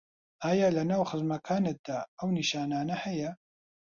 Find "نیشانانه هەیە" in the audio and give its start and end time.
2.37-3.31